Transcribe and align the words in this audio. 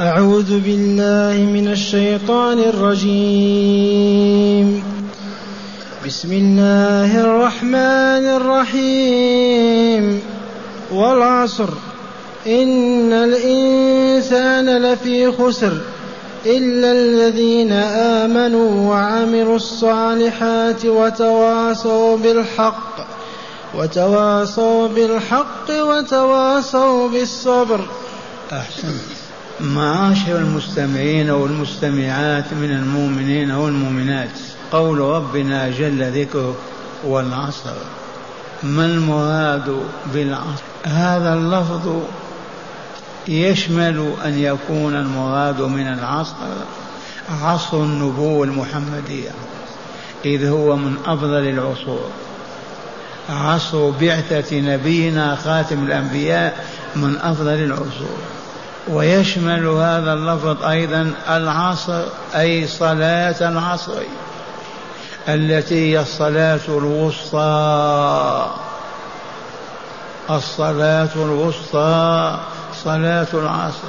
أعوذ 0.00 0.60
بالله 0.60 1.52
من 1.52 1.68
الشيطان 1.68 2.58
الرجيم. 2.58 3.44
بسم 6.06 6.32
الله 6.32 7.20
الرحمن 7.20 8.26
الرحيم. 8.42 10.20
والعصر. 10.92 11.68
إن 12.46 13.12
الإنسان 13.12 14.82
لفي 14.82 15.32
خسر 15.32 15.72
إلا 16.46 16.92
الذين 16.92 17.72
آمنوا 17.72 18.90
وعملوا 18.90 19.56
الصالحات 19.56 20.86
وتواصوا 20.86 22.16
بالحق 22.16 23.06
وتواصوا 23.74 24.88
بالحق 24.88 25.70
وتواصوا 25.70 27.08
بالصبر. 27.08 27.80
أحسنت. 28.52 29.13
معاشر 29.60 30.38
المستمعين 30.38 31.30
والمستمعات 31.30 32.52
من 32.52 32.70
المؤمنين 32.70 33.50
والمؤمنات 33.50 34.38
قول 34.72 34.98
ربنا 34.98 35.70
جل 35.70 36.20
ذكره 36.20 36.56
والعصر. 37.04 37.74
ما 38.62 38.86
المراد 38.86 39.80
بالعصر؟ 40.14 40.62
هذا 40.84 41.34
اللفظ 41.34 42.02
يشمل 43.28 44.12
أن 44.24 44.38
يكون 44.38 44.94
المراد 44.94 45.60
من 45.60 45.86
العصر 45.86 46.34
عصر 47.42 47.76
النبوة 47.76 48.44
المحمدية 48.44 49.30
إذ 50.24 50.46
هو 50.46 50.76
من 50.76 50.96
أفضل 51.06 51.48
العصور. 51.48 52.10
عصر 53.28 53.90
بعثة 53.90 54.60
نبينا 54.60 55.36
خاتم 55.36 55.84
الأنبياء 55.84 56.66
من 56.96 57.16
أفضل 57.16 57.54
العصور. 57.54 58.18
ويشمل 58.88 59.66
هذا 59.66 60.12
اللفظ 60.12 60.62
أيضا 60.62 61.12
العصر 61.30 62.02
أي 62.36 62.66
صلاة 62.66 63.48
العصر 63.48 63.92
التي 65.28 65.74
هي 65.74 66.00
الصلاة 66.00 66.60
الوسطى. 66.68 68.46
الصلاة 70.30 71.08
الوسطى 71.16 72.38
صلاة 72.84 73.26
العصر. 73.34 73.88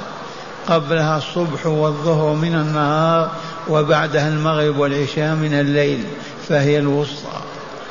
قبلها 0.68 1.18
الصبح 1.18 1.66
والظهر 1.66 2.34
من 2.34 2.54
النهار 2.54 3.30
وبعدها 3.68 4.28
المغرب 4.28 4.78
والعشاء 4.78 5.34
من 5.34 5.52
الليل 5.52 6.04
فهي 6.48 6.78
الوسطى. 6.78 7.40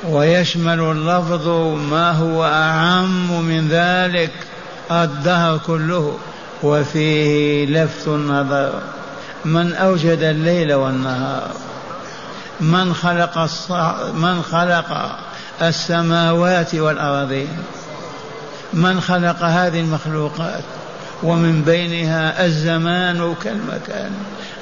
ويشمل 0.10 0.80
اللفظ 0.80 1.48
ما 1.92 2.12
هو 2.12 2.46
أعم 2.46 3.42
من 3.42 3.68
ذلك 3.70 4.32
الدهر 4.92 5.58
كله. 5.58 6.18
وفيه 6.66 7.66
لفت 7.66 8.08
النظر 8.08 8.74
من 9.46 9.74
أوجد 9.74 10.20
الليل 10.22 10.74
والنهار 10.74 11.52
من 12.60 12.94
خلق 12.94 13.38
الص... 13.38 13.72
من 14.14 14.42
خلق 14.52 15.18
السماوات 15.62 16.76
والأرضين 16.76 17.58
من 18.74 19.02
خلق 19.02 19.44
هذه 19.44 19.80
المخلوقات 19.80 20.64
ومن 21.24 21.62
بينها 21.62 22.46
الزمان 22.46 23.36
كالمكان. 23.44 24.12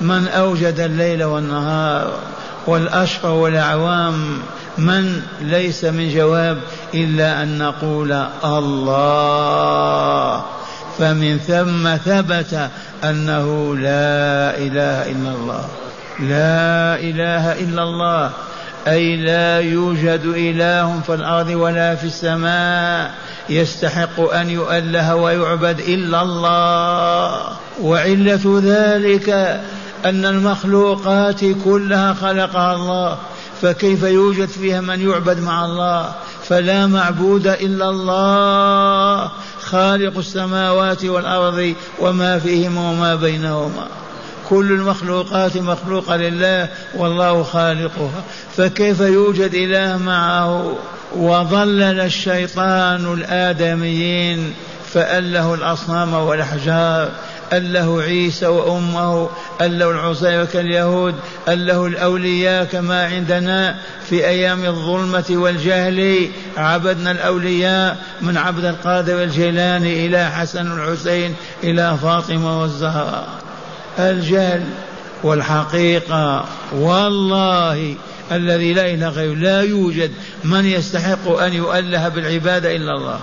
من 0.01 0.27
أوجد 0.27 0.79
الليل 0.79 1.23
والنهار 1.23 2.19
والأشهر 2.67 3.31
والأعوام 3.31 4.37
من 4.77 5.21
ليس 5.41 5.85
من 5.85 6.15
جواب 6.15 6.57
إلا 6.93 7.43
أن 7.43 7.57
نقول 7.57 8.11
الله. 8.43 9.63
فمن 10.99 11.37
ثم 11.37 11.95
ثبت 11.95 12.69
أنه 13.03 13.75
لا 13.75 14.57
إله 14.57 15.11
إلا 15.11 15.31
الله. 15.35 15.65
لا 16.19 16.95
إله 16.99 17.59
إلا 17.59 17.83
الله. 17.83 18.31
أي 18.87 19.15
لا 19.15 19.59
يوجد 19.59 20.21
إله 20.25 20.99
في 21.05 21.13
الأرض 21.13 21.49
ولا 21.49 21.95
في 21.95 22.03
السماء 22.03 23.11
يستحق 23.49 24.19
أن 24.19 24.49
يؤله 24.49 25.15
ويعبد 25.15 25.79
إلا 25.79 26.21
الله. 26.21 27.47
وعلة 27.81 28.61
ذلك 28.63 29.29
أن 30.05 30.25
المخلوقات 30.25 31.41
كلها 31.65 32.13
خلقها 32.13 32.75
الله. 32.75 33.17
فكيف 33.61 34.03
يوجد 34.03 34.47
فيها 34.47 34.81
من 34.81 35.09
يعبد 35.09 35.39
مع 35.39 35.65
الله؟ 35.65 36.11
فلا 36.43 36.87
معبود 36.87 37.47
إلا 37.47 37.89
الله. 37.89 39.31
خالق 39.63 40.17
السماوات 40.17 41.05
والأرض 41.05 41.73
وما 41.99 42.39
فيهما 42.39 42.91
وما 42.91 43.15
بينهما. 43.15 43.87
كل 44.49 44.71
المخلوقات 44.71 45.57
مخلوقة 45.57 46.15
لله 46.15 46.67
والله 46.95 47.43
خالقها. 47.43 48.23
فكيف 48.57 48.99
يوجد 48.99 49.53
إله 49.53 49.97
معه؟ 49.97 50.75
وضلل 51.15 51.99
الشيطان 51.99 53.13
الآدميين 53.13 54.53
فأله 54.93 55.53
الأصنام 55.53 56.15
والاحجار 57.53 57.57
أله 57.57 58.01
عيسى 58.01 58.47
وأمه 58.47 59.29
أله 59.61 59.91
العزير 59.91 60.45
كاليهود 60.45 61.15
أله 61.47 61.85
الأولياء 61.85 62.65
كما 62.65 63.05
عندنا 63.05 63.75
في 64.09 64.27
أيام 64.27 64.65
الظلمة 64.65 65.25
والجهل. 65.29 66.29
عبدنا 66.57 67.11
الأولياء 67.11 67.97
من 68.21 68.37
عبد 68.37 68.65
القادر 68.65 69.23
الجيلاني 69.23 70.05
إلى 70.05 70.31
حسن 70.31 70.71
الحسين 70.71 71.35
إلى 71.63 71.97
فاطمة 72.01 72.61
والزهراء. 72.61 73.27
الجهل 73.99 74.63
والحقيقة 75.23 76.45
والله 76.73 77.95
الذي 78.31 78.73
لا 78.73 78.85
إله 78.93 79.09
غيره 79.09 79.33
لا 79.33 79.61
يوجد 79.61 80.11
من 80.43 80.65
يستحق 80.65 81.27
أن 81.29 81.53
يؤله 81.53 82.09
بالعبادة 82.09 82.75
إلا 82.75 82.91
الله. 82.91 83.19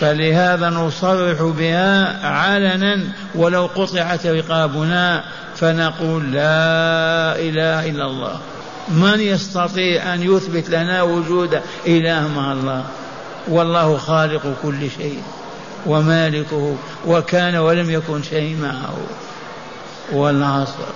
فلهذا 0.00 0.70
نصرح 0.70 1.42
بها 1.42 2.26
علنا 2.26 3.00
ولو 3.34 3.66
قطعت 3.66 4.26
رقابنا 4.26 5.24
فنقول 5.56 6.32
لا 6.32 7.36
إله 7.38 7.88
إلا 7.90 8.06
الله. 8.06 8.38
من 8.88 9.20
يستطيع 9.20 10.14
أن 10.14 10.22
يثبت 10.22 10.70
لنا 10.70 11.02
وجود 11.02 11.60
إله 11.86 12.28
مع 12.36 12.52
الله؟ 12.52 12.84
والله 13.48 13.96
خالق 13.96 14.54
كل 14.62 14.90
شيء 14.98 15.22
ومالكه 15.86 16.76
وكان 17.06 17.56
ولم 17.56 17.90
يكن 17.90 18.22
شيء 18.22 18.56
معه. 18.62 18.96
والعصر. 20.12 20.86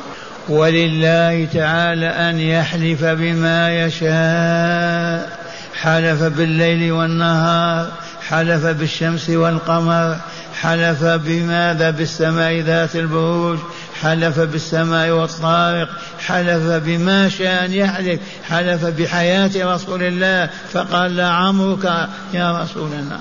ولله 0.49 1.49
تعالى 1.55 2.07
أن 2.07 2.41
يحلف 2.41 3.05
بما 3.05 3.85
يشاء. 3.85 5.41
حلف 5.81 6.23
بالليل 6.23 6.93
والنهار. 6.93 7.87
حلف 8.31 8.67
بالشمس 8.67 9.31
والقمر 9.31 10.17
حلف 10.61 11.05
بماذا؟ 11.05 11.91
بالسماء 11.91 12.61
ذات 12.61 12.97
البروج 12.97 13.59
حلف 14.03 14.39
بالسماء 14.41 15.11
والطارق 15.11 15.89
حلف 16.27 16.63
بما 16.63 17.29
شاء 17.29 17.65
أن 17.65 17.73
يحلف 17.73 18.21
حلف 18.49 18.85
بحياة 18.85 19.75
رسول 19.75 20.03
الله 20.03 20.51
فقال 20.73 21.17
لعمرك 21.17 22.09
يا 22.35 22.63
رسول 22.63 22.91
الله. 22.93 23.21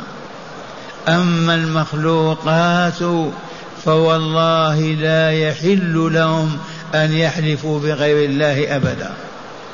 أما 1.08 1.56
المخلوقات 1.56 3.30
فوالله 3.86 4.80
لا 4.80 5.32
يحل 5.32 6.10
لهم 6.14 6.58
أن 6.96 7.12
يحلفوا 7.14 7.80
بغير 7.80 8.30
الله 8.30 8.76
أبدا. 8.76 9.12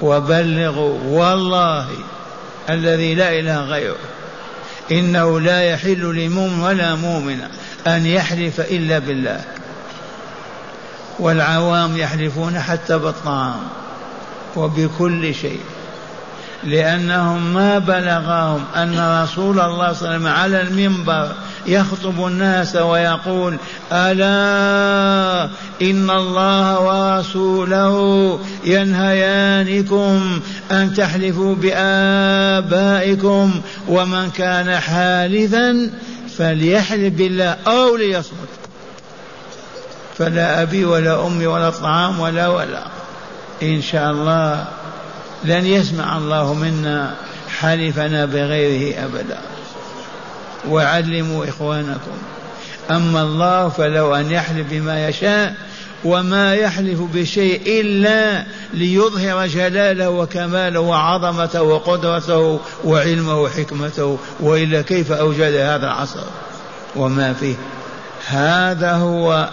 وبلغوا 0.02 1.00
والله 1.04 1.88
الذي 2.70 3.16
لا 3.16 3.40
إله 3.40 3.60
غيره. 3.60 4.15
إنه 4.92 5.40
لا 5.40 5.62
يحل 5.62 6.16
لمؤمن 6.16 6.60
ولا 6.60 6.96
مؤمن 6.96 7.40
أن 7.88 8.06
يحلف 8.06 8.60
إلا 8.60 9.00
بالله. 9.00 9.42
والعوام 11.20 11.98
يحلفون 11.98 12.60
حتى 12.60 12.98
بالطعام 12.98 13.60
وبكل 14.56 15.36
شيء. 15.36 15.60
لأنهم 16.66 17.54
ما 17.54 17.80
بلغهم 17.80 18.64
أن 18.76 19.22
رسول 19.24 19.60
الله 19.60 19.94
صلى 19.94 20.16
الله 20.16 20.16
عليه 20.18 20.18
وسلم 20.18 20.28
على 20.28 20.62
المنبر 20.62 21.32
يخطب 21.68 22.28
الناس 22.28 22.76
ويقول 22.76 23.58
ألا 23.92 25.50
إن 25.82 26.10
الله 26.10 26.80
ورسوله 26.80 28.40
ينهيانكم 28.66 30.40
أن 30.72 30.94
تحلفوا 30.94 31.56
بآبائكم 31.56 33.52
ومن 33.88 34.32
كان 34.32 34.80
حالفا 34.80 35.90
فليحلف 36.38 37.14
بالله 37.14 37.58
أو 37.68 37.96
ليصمت. 37.96 38.50
فلا 40.18 40.62
أبي 40.62 40.86
ولا 40.86 41.28
أمي 41.28 41.48
ولا 41.48 41.70
طعام 41.70 42.20
ولا 42.20 42.48
ولا 42.48 42.84
إن 43.64 43.82
شاء 43.82 44.12
الله 44.12 44.66
لن 45.44 45.66
يسمع 45.66 46.18
الله 46.18 46.54
منا 46.54 47.16
حلفنا 47.60 48.26
بغيره 48.26 49.06
أبدا. 49.06 49.40
وعلموا 50.70 51.46
إخوانكم. 51.46 52.18
أما 52.92 53.22
الله 53.22 53.70
فلو 53.70 54.16
أن 54.16 54.32
يحلف 54.32 54.68
بما 54.72 55.08
يشاء 55.10 55.56
وما 56.06 56.54
يحلف 56.54 57.00
بشيء 57.14 57.62
إلا 57.82 58.44
ليظهر 58.74 59.48
جلاله 59.48 60.10
وكماله 60.10 60.80
وعظمته 60.80 61.62
وقدرته 61.62 62.60
وعلمه 62.84 63.42
وحكمته 63.42 64.18
وإلا 64.40 64.82
كيف 64.82 65.12
أوجد 65.12 65.54
هذا 65.54 65.86
العصر 65.86 66.24
وما 66.96 67.34
فيه. 67.34 67.56
هذا 68.28 68.92
هو 68.92 69.50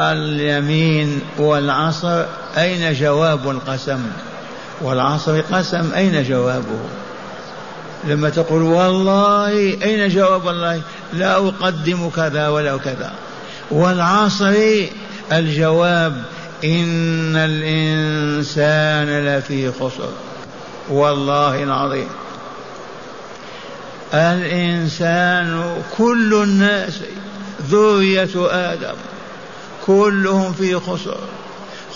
اليمين 0.00 1.20
والعصر. 1.38 2.24
أين 2.56 2.94
جواب 2.94 3.50
القسم؟ 3.50 4.02
والعصر 4.80 5.40
قسم 5.40 5.92
أين 5.94 6.24
جوابه؟ 6.24 6.80
لما 8.04 8.30
تقول 8.30 8.62
والله 8.62 9.48
أين 9.82 10.08
جواب 10.08 10.48
الله؟ 10.48 10.82
لا 11.12 11.36
أقدم 11.36 12.10
كذا 12.10 12.48
ولا 12.48 12.76
كذا. 12.76 13.12
والعصر 13.70 14.54
الجواب 15.32 16.22
إن 16.64 17.36
الإنسان 17.36 19.26
لفي 19.26 19.72
خسر. 19.72 20.12
والله 20.90 21.62
العظيم. 21.62 22.08
الإنسان 24.14 25.82
كل 25.98 26.34
الناس 26.42 26.98
ذرية 27.70 28.30
آدم 28.36 28.94
كلهم 29.86 30.52
في 30.52 30.74
خسر. 30.74 31.18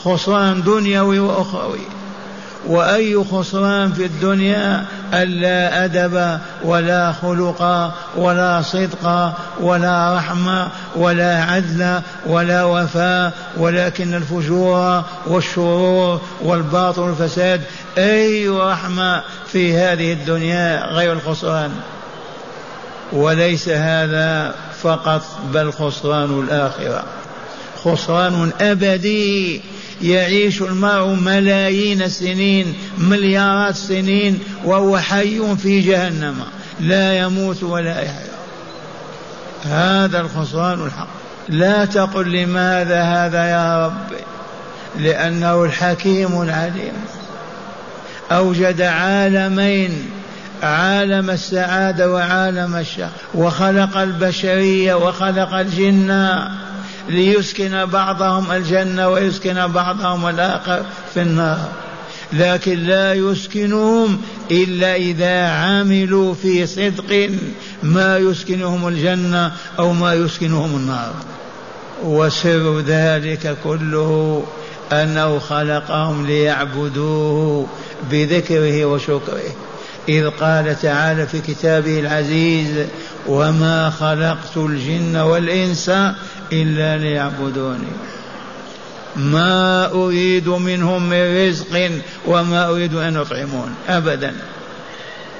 خسران 0.04 0.62
دنيوي 0.62 1.18
وأخروي. 1.18 1.86
وأي 2.66 3.24
خسران 3.24 3.92
في 3.92 4.04
الدنيا 4.04 4.84
ألا 5.14 5.84
أدب 5.84 6.38
ولا 6.64 7.12
خلق 7.12 7.92
ولا 8.16 8.62
صدق 8.62 9.32
ولا 9.60 10.16
رحمة 10.16 10.68
ولا 10.96 11.42
عدل 11.42 12.00
ولا 12.26 12.64
وفاء 12.64 13.32
ولكن 13.56 14.14
الفجور 14.14 15.02
والشرور 15.26 16.20
والباطل 16.42 17.00
والفساد. 17.00 17.60
أي 17.98 18.48
رحمة 18.48 19.22
في 19.46 19.76
هذه 19.76 20.12
الدنيا 20.12 20.86
غير 20.86 21.12
الخسران؟ 21.12 21.70
وليس 23.12 23.68
هذا 23.68 24.54
فقط 24.82 25.22
بل 25.52 25.72
خسران 25.72 26.40
الآخرة. 26.40 27.04
خسران 27.84 28.50
أبدي 28.60 29.60
يعيش 30.02 30.62
المرء 30.62 31.06
ملايين 31.06 32.02
السنين 32.02 32.74
مليارات 32.98 33.74
السنين 33.74 34.38
وهو 34.64 34.98
حي 34.98 35.56
في 35.56 35.80
جهنم. 35.80 36.36
لا 36.80 37.18
يموت 37.18 37.62
ولا 37.62 38.02
يحيا. 38.02 38.34
هذا 39.64 40.20
الخسران 40.20 40.86
الحق. 40.86 41.08
لا 41.48 41.84
تقل 41.84 42.32
لماذا 42.32 43.02
هذا 43.02 43.44
يا 43.44 43.86
رب 43.86 44.16
لأنه 44.98 45.64
الحكيم 45.64 46.42
العليم. 46.42 46.92
أوجد 48.32 48.80
عالمين 48.80 50.10
عالم 50.62 51.30
السعادة 51.30 52.10
وعالم 52.10 52.76
الشر 52.76 53.08
وخلق 53.34 53.96
البشرية 53.96 54.94
وخلق 54.94 55.54
الجن 55.54 56.38
ليسكن 57.08 57.84
بعضهم 57.84 58.52
الجنة 58.52 59.08
ويسكن 59.08 59.66
بعضهم 59.66 60.28
الآخر 60.28 60.84
في 61.14 61.22
النار. 61.22 61.68
لكن 62.32 62.78
لا 62.78 63.14
يسكنهم 63.14 64.20
إلا 64.50 64.96
إذا 64.96 65.48
عملوا 65.48 66.34
في 66.34 66.66
صدق 66.66 67.30
ما 67.82 68.18
يسكنهم 68.18 68.88
الجنة 68.88 69.52
أو 69.78 69.92
ما 69.92 70.14
يسكنهم 70.14 70.76
النار. 70.76 71.12
وسر 72.02 72.80
ذلك 72.80 73.56
كله 73.64 74.44
أنه 74.92 75.38
خلقهم 75.38 76.26
ليعبدوه 76.26 77.66
بذكره 78.10 78.84
وشكره. 78.84 79.52
إذ 80.08 80.30
قال 80.30 80.80
تعالى 80.80 81.26
في 81.26 81.40
كتابه 81.40 82.00
العزيز 82.00 82.86
وما 83.26 83.90
خلقت 83.90 84.56
الجن 84.56 85.16
والإنس 85.16 85.90
إلا 86.52 86.98
ليعبدوني. 86.98 87.92
ما 89.16 89.86
أريد 89.92 90.48
منهم 90.48 91.08
من 91.08 91.48
رزق 91.48 91.90
وما 92.26 92.68
أريد 92.68 92.94
أن 92.94 93.16
يطعمون 93.16 93.74
أبدا. 93.88 94.34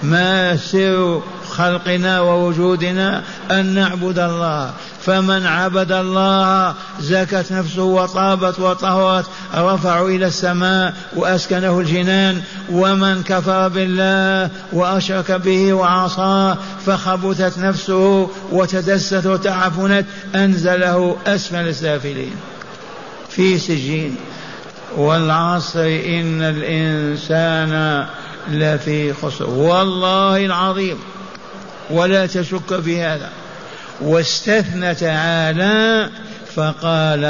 ما 0.02 0.56
سر 0.56 1.22
خلقنا 1.50 2.20
ووجودنا 2.20 3.22
أن 3.50 3.66
نعبد 3.66 4.18
الله. 4.18 4.72
فمن 5.06 5.46
عبد 5.46 5.92
الله 5.92 6.74
زكت 7.00 7.52
نفسه 7.52 7.82
وطابت 7.82 8.60
وطهرت 8.60 9.26
رفعوا 9.54 10.08
إلى 10.08 10.26
السماء 10.26 10.94
وأسكنه 11.16 11.80
الجنان. 11.80 12.42
ومن 12.70 13.22
كفر 13.22 13.68
بالله 13.68 14.50
وأشرك 14.72 15.32
به 15.32 15.72
وعصاه 15.72 16.58
فخبثت 16.86 17.58
نفسه 17.58 18.30
وتدست 18.52 19.26
وتعفنت 19.26 20.06
أنزله 20.34 21.16
أسفل 21.26 21.68
السافلين. 21.68 22.34
في 23.30 23.58
سجين. 23.58 24.16
والعصر 24.96 25.80
إن 25.80 26.42
الإنسان 26.42 28.06
لفي 28.50 29.12
خسر. 29.12 29.50
والله 29.50 30.46
العظيم. 30.46 30.98
ولا 31.90 32.26
تشك 32.26 32.80
في 32.84 33.02
هذا. 33.02 33.28
واستثنى 34.00 34.94
تعالى 34.94 36.10
فقال 36.56 37.24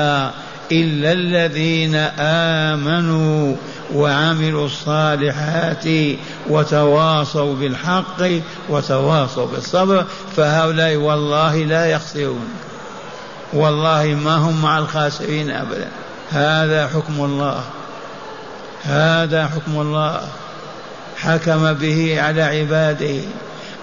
إلا 0.73 1.13
الذين 1.13 1.95
آمنوا 2.19 3.57
وعملوا 3.95 4.67
الصالحات 4.67 5.85
وتواصوا 6.49 7.55
بالحق 7.55 8.23
وتواصوا 8.69 9.47
بالصبر 9.47 10.05
فهؤلاء 10.37 10.97
والله 10.97 11.57
لا 11.57 11.87
يخسرون. 11.87 12.49
والله 13.53 14.05
ما 14.25 14.37
هم 14.37 14.63
مع 14.63 14.79
الخاسرين 14.79 15.51
أبدا. 15.51 15.89
هذا 16.31 16.89
حكم 16.89 17.25
الله. 17.25 17.61
هذا 18.85 19.47
حكم 19.47 19.81
الله. 19.81 20.21
حكم 21.17 21.73
به 21.73 22.23
على 22.23 22.43
عباده. 22.43 23.21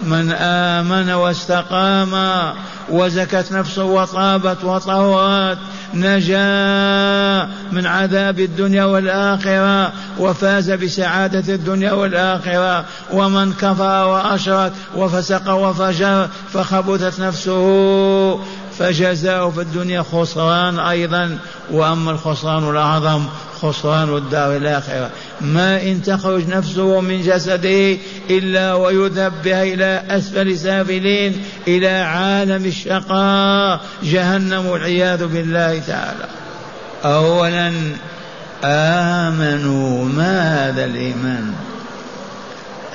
من 0.03 0.31
آمن 0.31 1.11
واستقام 1.11 2.13
وزكت 2.89 3.51
نفسه 3.51 3.83
وطابت 3.83 4.63
وطهرت 4.63 5.57
نجا 5.93 7.49
من 7.71 7.85
عذاب 7.85 8.39
الدنيا 8.39 8.83
والآخرة 8.83 9.93
وفاز 10.19 10.71
بسعادة 10.71 11.53
الدنيا 11.53 11.93
والآخرة. 11.93 12.85
ومن 13.13 13.53
كفر 13.53 14.07
وأشرك 14.07 14.71
وفسق 14.95 15.53
وفجر 15.53 16.27
فخبثت 16.53 17.19
نفسه 17.19 18.39
فجزاؤه 18.79 19.51
في 19.51 19.61
الدنيا 19.61 20.03
خسران 20.11 20.79
أيضا. 20.79 21.37
وأما 21.71 22.11
الخسران 22.11 22.69
الأعظم 22.69 23.25
خسران 23.61 24.17
الدار 24.17 24.57
الآخرة. 24.57 25.09
ما 25.41 25.81
إن 25.81 26.03
تخرج 26.03 26.47
نفسه 26.47 27.01
من 27.01 27.21
جسده 27.21 27.97
إلا 28.29 28.73
ويذهب 28.73 29.33
بها 29.43 29.63
إلى 29.63 30.03
أسفل 30.09 30.57
سافلين 30.57 31.43
إلى 31.67 31.89
عالم 31.89 32.65
الشقاء 32.65 33.81
جهنم 34.03 34.65
والعياذ 34.65 35.27
بالله 35.27 35.79
تعالى. 35.79 36.25
أولا 37.05 37.71
آمنوا 38.63 40.05
ما 40.05 40.69
هذا 40.69 40.85
الإيمان؟ 40.85 41.53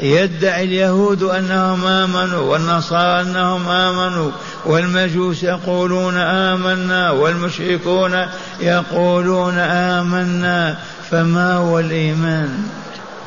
يدعي 0.00 0.64
اليهود 0.64 1.22
أنهم 1.22 1.86
آمنوا 1.86 2.40
والنصارى 2.40 3.20
أنهم 3.20 3.68
آمنوا 3.68 4.30
والمجوس 4.64 5.42
يقولون 5.42 6.16
آمنا 6.16 7.10
والمشركون 7.10 8.26
يقولون 8.60 9.58
آمنا 9.58 10.78
فما 11.10 11.54
هو 11.54 11.78
الإيمان؟ 11.78 12.66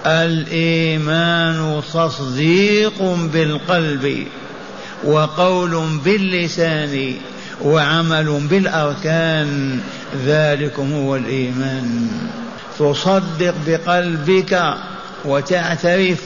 الإيمان 0.06 1.82
تصديق 1.94 3.02
بالقلب 3.34 4.28
وقول 5.04 6.00
باللسان 6.06 7.14
وعمل 7.62 8.48
بالأركان 8.50 9.80
ذلكم 10.26 10.94
هو 10.94 11.16
الإيمان. 11.16 12.08
تصدق 12.80 13.54
بقلبك 13.68 14.74
وتعترف 15.26 16.20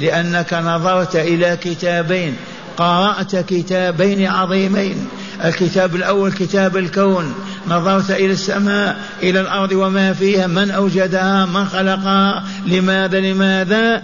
لأنك 0.00 0.54
نظرت 0.54 1.16
إلى 1.16 1.56
كتابين. 1.56 2.36
قرأت 2.76 3.36
كتابين 3.36 4.26
عظيمين. 4.26 5.08
الكتاب 5.44 5.96
الأول 5.96 6.32
كتاب 6.32 6.76
الكون. 6.76 7.34
نظرت 7.68 8.10
إلى 8.10 8.32
السماء 8.32 8.96
إلى 9.22 9.40
الأرض 9.40 9.72
وما 9.72 10.12
فيها 10.12 10.46
من 10.46 10.70
أوجدها 10.70 11.46
من 11.46 11.64
خلقها 11.64 12.44
لماذا 12.66 13.20
لماذا؟ 13.20 14.02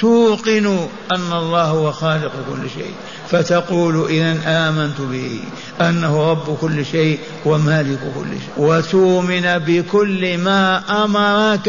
توقن 0.00 0.88
أن 1.12 1.32
الله 1.32 1.64
هو 1.64 1.92
خالق 1.92 2.32
كل 2.50 2.70
شيء. 2.70 2.94
فتقول 3.30 4.06
إذا 4.10 4.36
آمنت 4.46 5.00
به 5.00 5.40
أنه 5.80 6.30
رب 6.30 6.56
كل 6.60 6.86
شيء 6.86 7.18
ومالك 7.44 7.98
كل 8.14 8.30
شيء. 8.30 8.66
وتؤمن 8.66 9.58
بكل 9.58 10.38
ما 10.38 10.82
أمرك 11.04 11.68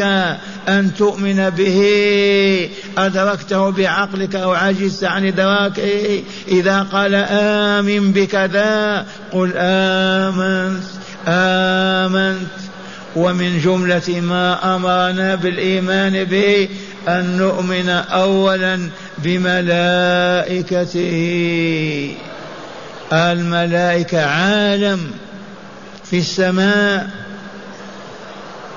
أن 0.68 0.94
تؤمن 0.98 1.50
به. 1.50 1.80
أدركته 2.98 3.70
بعقلك 3.70 4.34
أو 4.34 4.52
عجزت 4.52 5.04
عن 5.04 5.26
إدراكه. 5.26 6.22
إذا 6.48 6.82
قال 6.82 7.14
آمن 7.30 8.12
بكذا 8.12 9.06
قل 9.32 9.52
آمنت 9.56 10.82
آمنت. 11.28 12.48
ومن 13.16 13.60
جملة 13.60 14.20
ما 14.20 14.76
أمرنا 14.76 15.34
بالإيمان 15.34 16.24
به 16.24 16.68
أن 17.08 17.36
نؤمن 17.36 17.88
أولا 17.88 18.88
بملائكته. 19.18 20.94
الملائكة 23.12 24.24
عالم 24.24 25.10
في 26.04 26.18
السماء 26.18 27.10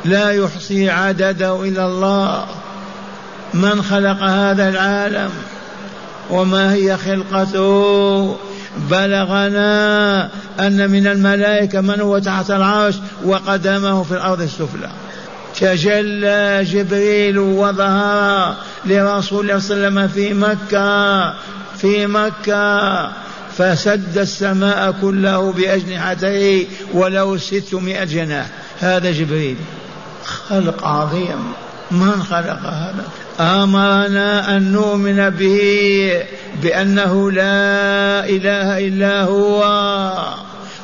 لا 0.06 0.32
يحصي 0.32 0.90
عدده 0.90 1.64
إلا 1.64 1.86
الله. 1.86 2.46
من 3.54 3.82
خلق 3.82 4.24
هذا 4.24 4.70
العالم؟ 4.70 5.30
وما 6.30 6.74
هي 6.74 6.98
خلقته؟ 6.98 8.38
بلغنا 8.92 10.30
أن 10.60 10.90
من 10.90 11.08
الملائكة 11.08 11.82
من 11.82 12.02
هو 12.02 12.20
تحت 12.20 12.52
العرش 12.52 12.96
وقدمه 13.24 14.04
في 14.04 14.12
الأرض 14.12 14.42
السفلى. 14.42 14.90
تجلى 15.60 16.64
جبريل 16.64 17.40
وظهر 17.40 18.56
لرسول 18.86 19.42
الله 19.42 19.60
صلى 19.60 19.88
الله 19.88 20.02
عليه 20.02 20.06
وسلم 20.06 20.08
في 20.08 20.34
مكة 20.34 21.34
في 21.78 22.08
مكة. 22.08 23.12
فسد 23.58 24.18
السماء 24.18 24.96
كله 25.02 25.52
بأجنحته 25.52 26.68
ولو 26.94 27.38
ستمائة 27.38 28.04
جناح. 28.04 28.48
هذا 28.80 29.12
جبريل. 29.12 29.56
خلق 30.26 30.88
عظيم. 30.88 31.54
من 31.92 32.24
خلق 32.24 32.60
هذا؟ 32.60 33.06
آمرنا 33.40 34.58
أن 34.58 34.72
نؤمن 34.72 35.30
به 35.30 36.24
بأنه 36.64 37.32
لا 37.32 38.26
إله 38.30 38.88
إلا 38.88 39.24
هو. 39.24 39.64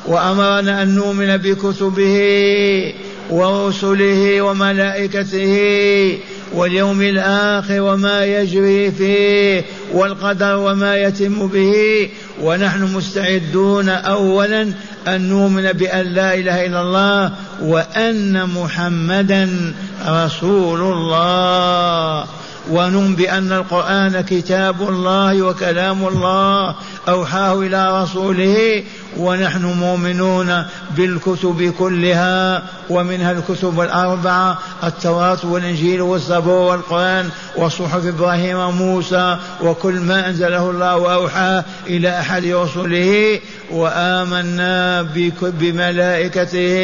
وأمرنا 0.06 0.82
أن 0.82 0.94
نؤمن 0.94 1.36
بكتبه 1.36 2.94
ورسله 3.32 4.42
وملائكته 4.42 6.18
واليوم 6.54 7.02
الآخر 7.02 7.80
وما 7.80 8.24
يجري 8.24 8.90
فيه 8.90 9.64
والقدر 9.92 10.56
وما 10.56 10.96
يتم 10.96 11.46
به 11.46 12.08
ونحن 12.42 12.82
مستعدون 12.82 13.88
أولا 13.88 14.72
أن 15.08 15.28
نؤمن 15.28 15.72
بأن 15.72 16.06
لا 16.06 16.34
إله 16.34 16.66
إلا 16.66 16.82
الله 16.82 17.32
وأن 17.62 18.48
محمدا 18.48 19.72
رسول 20.08 20.80
الله. 20.80 22.24
ونؤمن 22.70 23.14
بأن 23.14 23.52
القرآن 23.52 24.20
كتاب 24.20 24.88
الله 24.88 25.42
وكلام 25.42 26.06
الله 26.08 26.74
أوحاه 27.08 27.60
إلى 27.60 28.02
رسوله 28.02 28.82
ونحن 29.16 29.64
مؤمنون 29.64 30.64
بالكتب 30.96 31.74
كلها 31.78 32.62
ومنها 32.90 33.32
الكتب 33.32 33.80
الأربعة 33.80 34.58
التوراة 34.84 35.38
والإنجيل 35.44 36.02
والزبور 36.02 36.70
والقرآن 36.70 37.28
وصحف 37.56 38.06
إبراهيم 38.06 38.58
وموسى 38.58 39.36
وكل 39.62 39.94
ما 39.94 40.28
أنزله 40.28 40.70
الله 40.70 40.96
وأوحى 40.96 41.62
إلى 41.86 42.20
أحد 42.20 42.46
رسله 42.46 43.40
وآمنا 43.70 45.02
بملائكته 45.42 46.76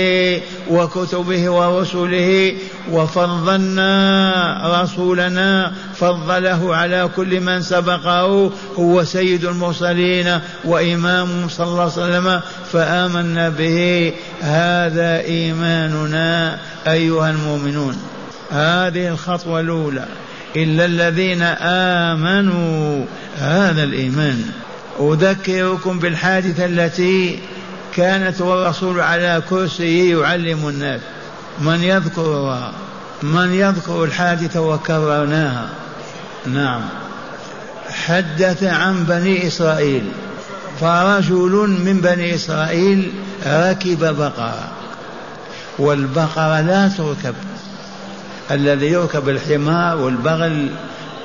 وكتبه 0.71 1.51
ورسله 1.51 2.55
وفضلنا 2.93 4.83
رسولنا 4.83 5.73
فضله 5.95 6.77
على 6.77 7.09
كل 7.17 7.41
من 7.41 7.63
سبقه 7.63 8.51
هو 8.79 9.05
سيد 9.05 9.45
المرسلين 9.45 10.41
وإمامهم 10.65 11.49
صلى 11.49 11.67
الله 11.67 11.83
عليه 11.83 11.93
وسلم. 11.93 12.18
فآمنا 12.73 13.49
به 13.49 14.13
هذا 14.41 15.21
إيماننا 15.21 16.59
أيها 16.87 17.31
المؤمنون. 17.31 17.97
هذه 18.51 19.09
الخطوة 19.09 19.61
الأولى 19.61 20.05
إلا 20.57 20.85
الذين 20.85 21.43
آمنوا 22.13 23.05
هذا 23.39 23.83
الإيمان. 23.83 24.45
أذكركم 25.01 25.99
بالحادثة 25.99 26.65
التي 26.65 27.39
كانت 27.97 28.41
والرسول 28.41 29.01
على 29.01 29.43
كرسيه 29.51 30.21
يعلم 30.21 30.69
الناس. 30.69 31.01
من 31.61 31.83
يذكرها؟ 31.83 32.73
من 33.23 33.53
يذكر 33.53 34.05
الحادثة 34.05 34.61
وكررناها؟ 34.61 35.69
نعم. 36.47 36.81
حدث 37.91 38.63
عن 38.63 39.05
بني 39.05 39.47
إسرائيل. 39.47 40.03
فرجل 40.81 41.77
من 41.85 42.01
بني 42.01 42.35
إسرائيل 42.35 43.13
ركب 43.47 43.99
بقرة 43.99 44.69
والبقرة 45.79 46.61
لا 46.61 46.89
تركب 46.89 47.35
الذي 48.51 48.87
يركب 48.87 49.29
الحمار 49.29 49.97
والبغل 49.97 50.69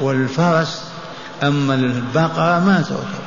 والفرس 0.01 0.81
أما 1.43 1.75
البقرة 1.75 2.59
ما 2.59 2.83
تركب. 2.89 3.23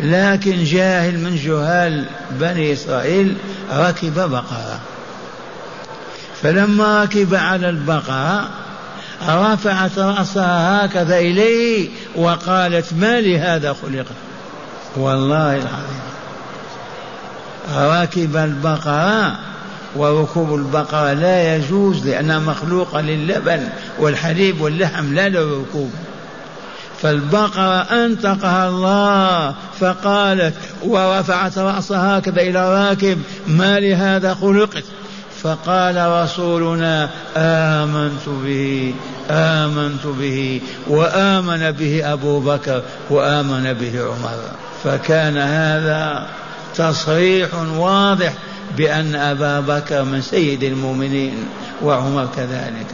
لكن 0.00 0.64
جاهل 0.64 1.18
من 1.18 1.36
جهال 1.36 2.04
بني 2.30 2.72
إسرائيل 2.72 3.36
ركب 3.72 4.14
بقرة. 4.14 4.80
فلما 6.42 7.02
ركب 7.02 7.34
على 7.34 7.68
البقرة 7.68 8.48
رفعت 9.28 9.98
رأسها 9.98 10.84
هكذا 10.84 11.18
إليه 11.18 11.88
وقالت 12.16 12.92
ما 12.92 13.20
لهذا 13.20 13.76
خلقت؟ 13.82 14.25
والله 14.96 15.56
العظيم. 15.56 16.06
راكب 17.74 18.36
البقرة 18.36 19.38
وركوب 19.96 20.54
البقرة 20.54 21.12
لا 21.12 21.56
يجوز 21.56 22.06
لأنها 22.06 22.38
مخلوقة 22.38 23.00
للبن 23.00 23.68
والحليب 23.98 24.60
واللحم 24.60 25.14
لا 25.14 25.28
للركوب 25.28 25.90
فالبقرة 27.02 27.80
أنطقها 27.80 28.68
الله 28.68 29.54
فقالت 29.80 30.54
ورفعت 30.82 31.58
رأسها 31.58 32.18
هكذا 32.18 32.40
إلى 32.40 32.68
الراكب 32.68 33.22
ما 33.46 33.80
لهذا 33.80 34.34
خلقت؟ 34.34 34.84
فقال 35.42 36.22
رسولنا 36.24 37.10
آمنت 37.36 38.28
به 38.44 38.94
آمنت 39.30 40.06
به 40.06 40.60
وآمن 40.88 41.70
به 41.70 42.12
أبو 42.12 42.40
بكر 42.40 42.82
وآمن 43.10 43.72
به 43.72 44.00
عمر. 44.00 44.65
فكان 44.84 45.36
هذا 45.36 46.26
تصريح 46.76 47.48
واضح 47.76 48.32
بأن 48.76 49.14
أبا 49.14 49.60
بكر 49.60 50.04
من 50.04 50.20
سيد 50.20 50.62
المؤمنين 50.62 51.34
وعمر 51.82 52.28
كذلك. 52.36 52.86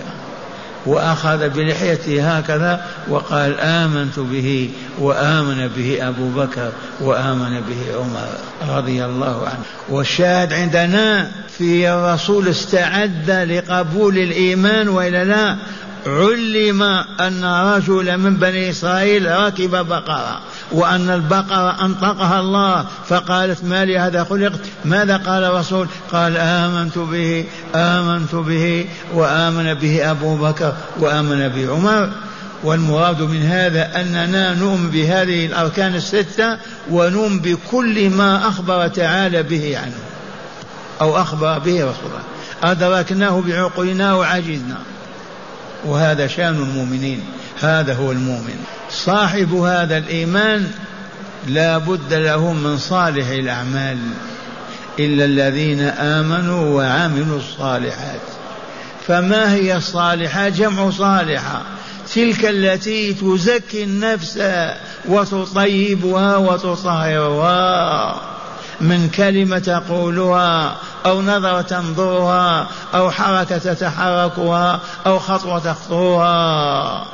وأخذ 0.87 1.49
بلحيته 1.49 2.37
هكذا 2.37 2.85
وقال 3.09 3.61
آمنت 3.61 4.19
به 4.19 4.71
وآمن 4.99 5.69
به 5.77 6.09
أبو 6.09 6.29
بكر 6.29 6.73
وآمن 7.01 7.61
به 7.61 7.97
عمر 7.97 8.29
رضي 8.77 9.05
الله 9.05 9.47
عنه. 9.47 9.63
والشاهد 9.89 10.53
عندنا 10.53 11.31
في 11.59 11.91
الرسول 11.91 12.49
استعد 12.49 13.31
لقبول 13.31 14.19
الإيمان 14.19 14.89
وإلا 14.89 15.25
لا؟ 15.25 15.57
علم 16.07 16.83
أن 17.21 17.45
رجلا 17.45 18.17
من 18.17 18.37
بني 18.37 18.71
إسرائيل 18.71 19.31
ركب 19.31 19.71
بقرة 19.71 20.41
وأن 20.73 21.11
البقرة 21.11 21.85
أنطقها 21.85 22.41
الله 22.41 22.87
فقالت 23.09 23.65
ما 23.65 23.85
لي 23.85 23.99
هذا 23.99 24.25
خلقت؟ 24.25 24.61
ماذا 24.85 25.17
قال 25.17 25.45
الرسول؟ 25.45 25.89
قال 26.13 26.37
آمنت 26.37 26.99
به 26.99 27.45
آمنت 27.75 28.35
به 28.35 28.87
وآمن 29.15 29.75
به 29.75 30.11
أبو 30.11 30.37
بكر 30.37 30.73
وآمن 31.01 31.49
به 31.49 31.73
عمر. 31.73 32.11
والمراد 32.65 33.23
من 33.23 33.43
هذا 33.43 34.01
أننا 34.01 34.55
نؤمن 34.55 34.91
بهذه 34.91 35.47
الأركان 35.47 35.95
الستة 35.95 36.59
ونؤمن 36.91 37.41
بكل 37.41 38.11
ما 38.11 38.49
أخبر 38.49 38.89
تعالى 38.89 39.43
به 39.43 39.79
عنه 39.79 39.99
أو 41.01 41.17
أخبر 41.17 41.59
به 41.59 41.75
رسوله. 41.75 42.23
أدركناه 42.63 43.43
بعقولنا 43.47 44.15
وعجزنا. 44.15 44.79
وهذا 45.85 46.27
شأن 46.27 46.55
المؤمنين 46.55 47.21
هذا 47.61 47.95
هو 47.95 48.13
المؤمن. 48.13 48.65
صاحب 48.91 49.55
هذا 49.55 49.99
الإيمان 49.99 50.71
لا 51.49 51.79
بد 51.79 52.15
له 52.15 52.53
من 52.53 52.79
صالح 52.79 53.29
الأعمال 53.29 53.99
إلا 54.99 55.25
الذين 55.25 55.81
آمنوا 55.81 56.77
وعملوا 56.77 57.39
الصالحات. 57.39 58.21
فما 59.07 59.55
هي 59.55 59.77
الصالحات 59.77 60.53
جمع 60.53 60.91
صالحة. 60.91 61.63
تلك 62.15 62.45
التي 62.45 63.15
تزكي 63.15 63.85
النفس 63.85 64.43
وتطيبها 65.09 66.37
وتطهرها. 66.37 68.21
من 68.81 69.09
كلمة 69.09 69.59
تقولها 69.59 70.77
أو 71.07 71.23
نظرة 71.23 71.61
تنظرها 71.61 72.69
أو 72.95 73.11
حركة 73.11 73.59
تتحركها 73.59 74.81
أو 75.07 75.19
خطوة 75.19 75.59
تخطوها. 75.59 77.05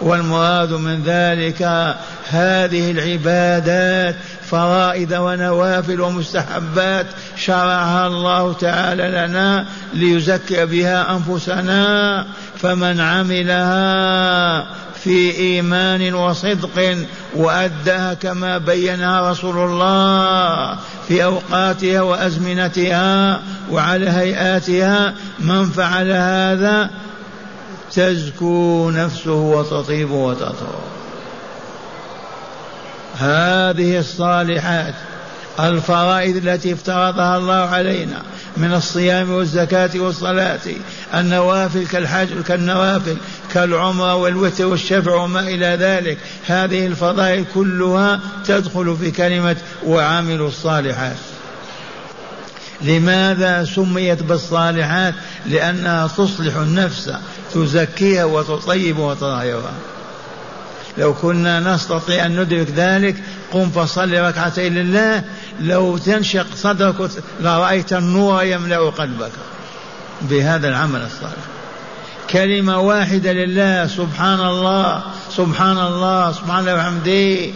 والمراد 0.00 0.72
من 0.72 1.02
ذلك 1.02 1.62
هذه 2.30 2.90
العبادات 2.90 4.16
فرائض 4.50 5.12
ونوافل 5.12 6.00
ومستحبات 6.00 7.06
شرعها 7.36 8.06
الله 8.06 8.52
تعالى 8.52 9.08
لنا 9.08 9.66
ليزكي 9.94 10.66
بها 10.66 11.16
أنفسنا 11.16 12.26
فمن 12.58 13.00
عملها 13.00 14.66
في 15.04 15.36
إيمان 15.36 16.14
وصدق 16.14 16.96
واداها 17.34 18.14
كما 18.14 18.58
بينها 18.58 19.30
رسول 19.30 19.56
الله 19.56 20.78
في 21.08 21.24
أوقاتها 21.24 22.00
وأزمنتها 22.00 23.40
وعلى 23.70 24.10
هيئاتها 24.10 25.14
من 25.38 25.70
فعل 25.70 26.10
هذا 26.12 26.90
تزكو 27.92 28.90
نفسه 28.90 29.32
وتطيب 29.32 30.10
وتطهر. 30.10 30.80
هذه 33.18 33.98
الصالحات 33.98 34.94
الفرائض 35.60 36.36
التي 36.36 36.72
افترضها 36.72 37.36
الله 37.36 37.54
علينا 37.54 38.22
من 38.56 38.74
الصيام 38.74 39.30
والزكاة 39.30 39.90
والصلاة 39.94 40.58
النوافل 41.14 41.86
كالحج 41.86 42.42
كالنوافل 42.42 43.16
كالعمرة 43.54 44.14
والوتر 44.14 44.66
والشفع 44.66 45.14
وما 45.14 45.40
إلى 45.40 45.66
ذلك. 45.66 46.18
هذه 46.46 46.86
الفضائل 46.86 47.44
كلها 47.54 48.20
تدخل 48.46 48.96
في 48.96 49.10
كلمة 49.10 49.56
وعاملوا 49.86 50.48
الصالحات. 50.48 51.16
لماذا 52.82 53.64
سميت 53.64 54.22
بالصالحات؟ 54.22 55.14
لأنها 55.46 56.06
تصلح 56.06 56.56
النفس 56.56 57.12
تزكيها 57.54 58.24
وتطيب 58.24 58.98
وتطهرها. 58.98 59.72
لو 60.98 61.14
كنا 61.14 61.74
نستطيع 61.74 62.26
أن 62.26 62.40
ندرك 62.40 62.68
ذلك 62.76 63.16
قم 63.52 63.70
فصل 63.70 64.12
ركعتين 64.12 64.74
لله. 64.74 65.24
لو 65.60 65.98
تنشق 65.98 66.46
صدرك 66.56 67.10
لرأيت 67.40 67.92
النور 67.92 68.44
يملأ 68.44 68.90
قلبك. 68.90 69.32
بهذا 70.22 70.68
العمل 70.68 71.02
الصالح. 71.02 71.59
كلمة 72.32 72.78
واحدة 72.78 73.32
لله. 73.32 73.86
سبحان 73.86 74.40
الله 74.40 75.02
سبحان 75.30 75.78
الله 75.78 76.32
سبحان 76.32 76.58
الله 76.58 76.74
وحمده 76.74 77.52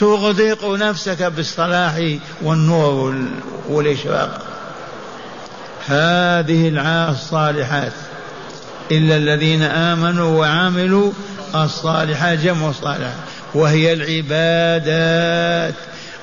تغدق 0.00 0.64
نفسك 0.64 1.22
بالصلاح 1.22 2.16
والنور 2.42 3.14
والإشراق. 3.68 4.42
هذه 5.86 6.68
الصالحات. 7.10 7.92
إلا 8.90 9.16
الذين 9.16 9.62
آمنوا 9.62 10.40
وعملوا 10.40 11.12
الصالحات 11.54 12.38
جمع 12.38 12.70
الصالحات 12.70 13.14
وهي 13.54 13.92
العبادات. 13.92 15.74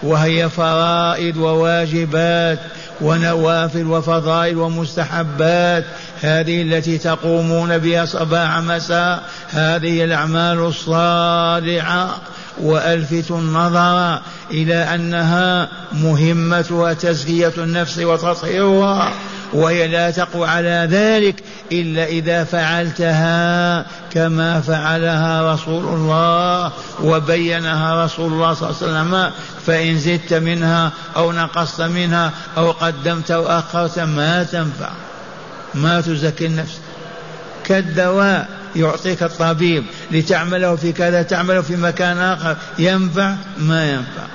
وهي 0.03 0.49
فرائض 0.49 1.37
وواجبات. 1.37 2.59
ونوافل 3.01 3.87
وفضائل 3.87 4.57
ومستحبات. 4.57 5.85
هذه 6.21 6.61
التي 6.61 6.97
تقومون 6.97 7.77
بها 7.77 8.05
صباح 8.05 8.57
مساء 8.57 9.23
هذه 9.49 10.03
الأعمال 10.03 10.59
الصالحة. 10.59 12.17
وألفت 12.61 13.31
النظر 13.31 14.21
إلى 14.51 14.75
أنها 14.75 15.69
مهمتها 15.93 16.93
تزكيه 16.93 17.53
النفس 17.57 17.97
وتطهيرها 17.97 19.13
وهي 19.53 19.87
لا 19.87 20.11
تقوى 20.11 20.47
على 20.47 20.87
ذلك 20.91 21.43
إلا 21.71 22.05
إذا 22.05 22.43
فعلتها 22.43 23.85
كما 24.11 24.61
فعلها 24.61 25.53
رسول 25.53 25.85
الله 25.85 26.71
وبينها 27.03 28.05
رسول 28.05 28.33
الله 28.33 28.53
صلى 28.53 28.69
الله 28.69 28.81
عليه 28.81 29.09
وسلم. 29.09 29.31
فإن 29.65 29.97
زدت 29.99 30.33
منها 30.33 30.91
أو 31.15 31.31
نقصت 31.31 31.81
منها 31.81 32.31
أو 32.57 32.71
قدمت 32.71 33.31
أو 33.31 33.47
أخرت 33.47 33.99
ما 33.99 34.43
تنفع. 34.43 34.89
ما 35.75 36.01
تزكي 36.01 36.45
النفس. 36.45 36.77
كالدواء 37.65 38.49
يعطيك 38.75 39.23
الطبيب 39.23 39.83
لتعمله 40.11 40.75
في 40.75 40.91
كذا 40.91 41.21
تعمله 41.21 41.61
في 41.61 41.75
مكان 41.75 42.17
آخر 42.17 42.57
ينفع؟ 42.79 43.35
ما 43.57 43.91
ينفع. 43.91 44.25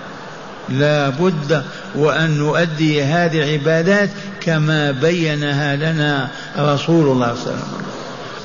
لا 0.68 1.08
بد 1.08 1.64
وأن 1.94 2.30
نؤدي 2.30 3.02
هذه 3.02 3.42
العبادات 3.42 4.10
كما 4.40 4.90
بينها 4.90 5.76
لنا 5.76 6.28
رسول 6.58 7.08
الله 7.08 7.34
صلى 7.34 7.46
الله 7.46 7.62
عليه 7.62 7.72
وسلم. 7.72 7.84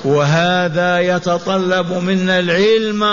وهذا 0.05 0.99
يتطلب 0.99 1.93
منا 1.93 2.39
العلم 2.39 3.03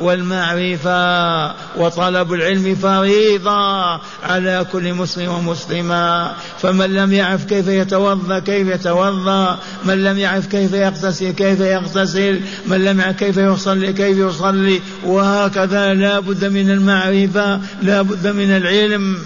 والمعرفة 0.00 1.52
وطلب 1.76 2.32
العلم 2.32 2.74
فريضة 2.74 4.00
على 4.22 4.66
كل 4.72 4.94
مسلم 4.94 5.28
ومسلمة. 5.28 6.32
فمن 6.58 6.94
لم 6.94 7.12
يعرف 7.12 7.44
كيف 7.44 7.68
يتوضأ 7.68 8.38
كيف 8.38 8.68
يتوضأ 8.68 9.58
من 9.84 10.04
لم 10.04 10.18
يعرف 10.18 10.46
كيف 10.46 10.72
يغتسل 10.72 11.30
كيف 11.30 11.60
يغتسل 11.60 12.40
من 12.66 12.84
لم 12.84 13.00
يعرف 13.00 13.16
كيف 13.16 13.36
يصلي 13.36 13.92
كيف 13.92 14.18
يصلي 14.18 14.80
وهكذا 15.04 15.94
لا 15.94 16.20
بد 16.20 16.44
من 16.44 16.70
المعرفة 16.70 17.60
لا 17.82 18.02
بد 18.02 18.26
من 18.26 18.50
العلم. 18.56 19.18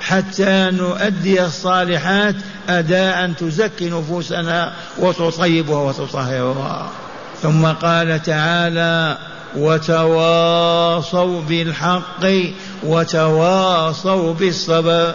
حتى 0.00 0.70
نؤدي 0.70 1.44
الصالحات 1.44 2.34
أداء 2.68 3.32
تزكي 3.32 3.90
نفوسنا 3.90 4.72
وتطيبها 4.98 5.78
وتطهرها. 5.78 6.90
ثم 7.42 7.66
قال 7.66 8.22
تعالى 8.22 9.18
وتواصوا 9.56 11.42
بالحق 11.42 12.26
وتواصوا 12.82 14.34
بالصبر. 14.34 15.14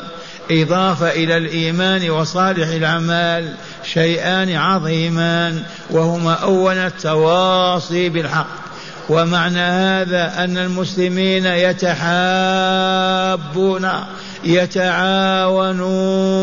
إضافة 0.51 1.09
إلى 1.09 1.37
الإيمان 1.37 2.09
وصالح 2.09 2.67
الأعمال 2.67 3.53
شيئان 3.93 4.55
عظيمان 4.55 5.63
وهما 5.89 6.33
أولا 6.33 6.87
التواصي 6.87 8.09
بالحق. 8.09 8.65
ومعنى 9.09 9.59
هذا 9.59 10.43
أن 10.43 10.57
المسلمين 10.57 11.45
يتحابون 11.45 11.95
يتعاونون. 14.45 16.35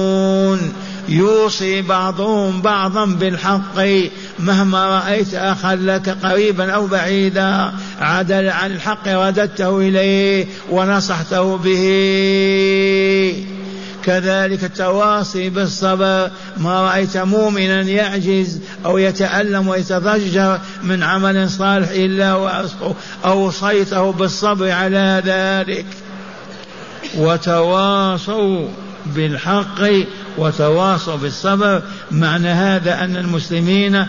يوصي 1.09 1.83
بعضهم 1.83 2.63
بعضا 2.63 3.07
بالحق. 3.07 3.79
مهما 4.39 4.99
رأيت 4.99 5.35
أخا 5.35 5.75
لك 5.75 6.09
قريبا 6.09 6.73
أو 6.73 6.87
بعيدا 6.87 7.73
عدل 8.01 8.49
عن 8.49 8.71
الحق 8.71 9.09
رددته 9.09 9.79
إليه 9.79 10.47
ونصحته 10.71 11.57
به. 11.57 13.45
كذلك 14.05 14.65
التواصي 14.65 15.49
بالصبر. 15.49 16.31
ما 16.57 16.83
رأيت 16.83 17.17
مؤمنا 17.17 17.81
يعجز 17.81 18.61
أو 18.87 18.99
يتألم 18.99 19.69
ويتضجر 19.69 20.61
من 20.83 21.03
عمل 21.03 21.51
صالح 21.51 21.89
إلا 21.91 22.65
أوصيته 23.25 24.13
بالصبر 24.13 24.71
على 24.71 25.23
ذلك. 25.27 25.87
وتواصوا 27.19 28.69
بالحق 29.07 29.83
وتواصوا 30.39 31.17
بالصبر. 31.17 31.83
معنى 32.11 32.49
هذا 32.49 33.05
أن 33.05 33.17
المسلمين 33.17 34.07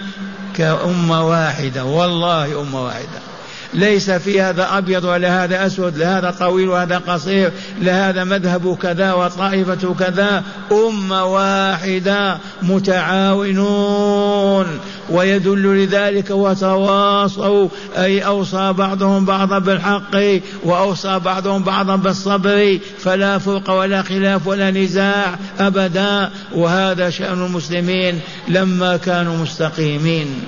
كأمة 0.55 1.27
واحدة 1.27 1.85
والله 1.85 2.61
أمة 2.61 2.83
واحدة. 2.85 3.32
ليس 3.75 4.11
في 4.11 4.41
هذا 4.41 4.77
أبيض 4.77 5.03
ولا 5.03 5.43
هذا 5.43 5.65
أسود 5.65 5.97
لا 5.97 6.17
هذا 6.17 6.35
طويل 6.39 6.69
وهذا 6.69 6.97
قصير 6.97 7.51
لا 7.81 8.09
هذا 8.09 8.23
مذهب 8.23 8.77
كذا 8.81 9.13
وطائفة 9.13 9.95
كذا 9.99 10.43
أمة 10.71 11.25
واحدة 11.25 12.37
متعاونون. 12.61 14.65
ويدل 15.09 15.83
لذلك 15.83 16.29
وتواصوا 16.29 17.67
أي 17.97 18.25
أوصى 18.25 18.73
بعضهم 18.73 19.25
بعضا 19.25 19.59
بالحق 19.59 20.17
وأوصى 20.63 21.19
بعضهم 21.19 21.63
بعضا 21.63 21.95
بالصبر 21.95 22.79
فلا 22.99 23.37
فرق 23.37 23.69
ولا 23.69 24.01
خلاف 24.01 24.47
ولا 24.47 24.71
نزاع 24.71 25.35
أبدا. 25.59 26.29
وهذا 26.55 27.09
شأن 27.09 27.45
المسلمين 27.45 28.19
لما 28.47 28.97
كانوا 28.97 29.37
مستقيمين. 29.37 30.43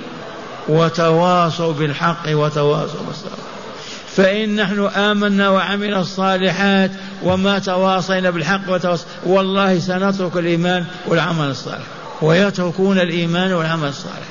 وتواصوا 0.68 1.72
بالحق 1.72 2.24
وتواصوا 2.28 3.00
بالصبر. 3.06 3.38
فإن 4.16 4.56
نحن 4.56 4.86
آمنا 4.96 5.48
وعملنا 5.48 6.00
الصالحات 6.00 6.90
وما 7.22 7.58
تواصينا 7.58 8.30
بالحق 8.30 8.60
وتواصل 8.68 9.04
والله 9.26 9.78
سنترك 9.78 10.36
الإيمان 10.36 10.84
والعمل 11.06 11.50
الصالح 11.50 11.86
ويتركون 12.22 12.98
الإيمان 12.98 13.52
والعمل 13.52 13.88
الصالح. 13.88 14.26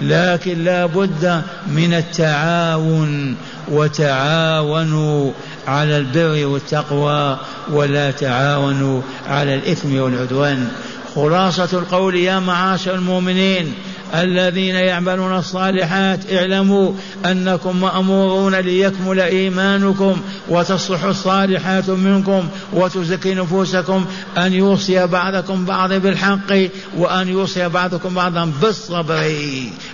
لكن 0.00 0.64
لا 0.64 0.86
بد 0.86 1.42
من 1.66 1.94
التعاون 1.94 3.36
وتعاونوا 3.68 5.32
على 5.66 5.96
البر 5.96 6.46
والتقوى 6.46 7.38
ولا 7.70 8.10
تعاونوا 8.10 9.02
على 9.28 9.54
الإثم 9.54 10.00
والعدوان. 10.00 10.68
خلاصة 11.14 11.78
القول 11.78 12.14
يا 12.14 12.38
معاشر 12.38 12.94
المؤمنين 12.94 13.74
الذين 14.14 14.74
يعملون 14.74 15.36
الصالحات 15.36 16.32
اعلموا 16.32 16.92
أنكم 17.26 17.80
مأمورون 17.80 18.54
ليكمل 18.54 19.20
إيمانكم 19.20 20.20
وتصلح 20.48 21.04
الصالحات 21.04 21.90
منكم 21.90 22.48
وتزكي 22.72 23.34
نفوسكم 23.34 24.06
أن 24.38 24.52
يوصي 24.52 25.06
بعضكم 25.06 25.64
بعض 25.64 25.92
بالحق 25.92 26.52
وأن 26.96 27.28
يوصي 27.28 27.68
بعضكم 27.68 28.14
بعضا 28.14 28.52
بالصبر 28.62 29.32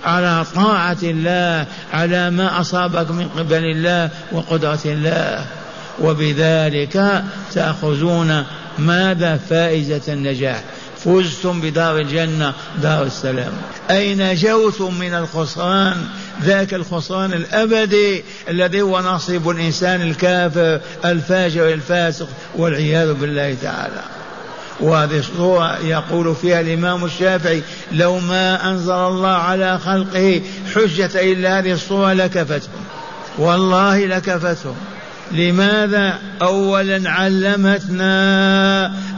على 0.05 0.45
طاعة 0.55 0.97
الله 1.03 1.65
على 1.93 2.29
ما 2.29 2.61
أصابك 2.61 3.11
من 3.11 3.27
قبل 3.37 3.63
الله 3.63 4.09
وقدرة 4.31 4.79
الله. 4.85 5.45
وبذلك 6.01 7.23
تأخذون 7.53 8.43
ماذا؟ 8.79 9.39
فائزة 9.49 10.13
النجاح 10.13 10.63
فزتم 11.07 11.61
بدار 11.61 11.97
الجنة 11.97 12.53
دار 12.81 13.03
السلام. 13.03 13.51
أي 13.91 14.15
نجوتم 14.15 14.93
من 14.99 15.13
الخسران؟ 15.13 16.07
ذاك 16.43 16.73
الخسران 16.73 17.33
الأبدي 17.33 18.23
الذي 18.49 18.81
هو 18.81 19.01
نصيب 19.01 19.49
الإنسان 19.49 20.01
الكافر 20.01 20.79
الفاجر 21.05 21.73
الفاسق 21.73 22.27
والعياذ 22.55 23.13
بالله 23.13 23.55
تعالى. 23.61 24.01
وهذه 24.79 25.19
الصورة 25.19 25.79
يقول 25.79 26.35
فيها 26.35 26.61
الإمام 26.61 27.05
الشافعي 27.05 27.61
لو 27.91 28.19
ما 28.19 28.71
أنزل 28.71 28.93
الله 28.93 29.29
على 29.29 29.79
خلقه 29.79 30.41
حجة 30.75 31.31
إلا 31.31 31.59
هذه 31.59 31.71
الصورة 31.71 32.13
لكفتهم. 32.13 32.83
والله 33.37 34.05
لكفتهم. 34.05 34.75
لماذا 35.31 36.19
اولا 36.41 37.09
علمتنا 37.09 38.17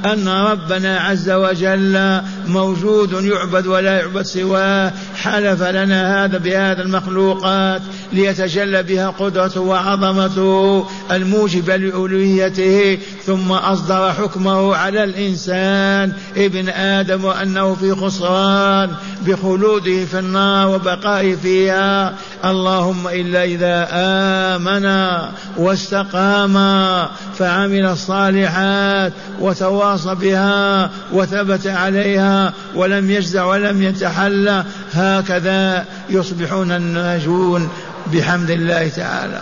أن 0.05 0.27
ربنا 0.27 0.99
عز 0.99 1.29
وجل 1.29 2.21
موجود 2.49 3.11
يعبد 3.11 3.67
ولا 3.67 3.99
يعبد 3.99 4.21
سواه 4.21 4.93
حلف 5.15 5.63
لنا 5.63 6.25
هذا 6.25 6.37
بهذا 6.37 6.81
المخلوقات 6.81 7.81
ليتجلى 8.13 8.83
بها 8.83 9.09
قدرته 9.09 9.61
وعظمته 9.61 10.85
الموجبه 11.11 11.75
لألوهيته 11.75 12.97
ثم 13.25 13.51
أصدر 13.51 14.13
حكمه 14.13 14.75
على 14.75 15.03
الإنسان 15.03 16.13
ابن 16.37 16.69
آدم 16.69 17.25
وأنه 17.25 17.75
في 17.75 17.95
خسران 17.95 18.89
بخلوده 19.25 20.05
في 20.05 20.19
النار 20.19 20.67
وبقائه 20.67 21.35
فيها. 21.35 22.13
اللهم 22.45 23.07
إلا 23.07 23.43
إذا 23.43 23.87
آمن 23.91 24.85
واستقام 25.57 26.55
فعمل 27.37 27.85
الصالحات 27.85 29.13
وتواصى 29.39 30.15
بها 30.15 30.89
وثبت 31.13 31.67
عليها 31.67 32.38
ولم 32.75 33.09
يجزع 33.09 33.43
ولم 33.43 33.83
يتحلى 33.83 34.63
هكذا 34.93 35.85
يصبحون 36.09 36.71
الناجون 36.71 37.69
بحمد 38.13 38.49
الله 38.49 38.87
تعالى. 38.87 39.41